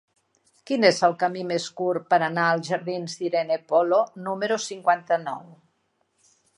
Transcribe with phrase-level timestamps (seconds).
[0.69, 5.49] Quin és el camí més curt per anar als jardins d'Irene Polo número cinquanta-nou?